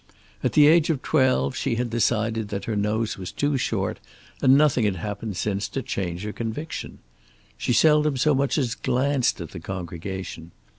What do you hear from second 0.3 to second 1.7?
At the age of twelve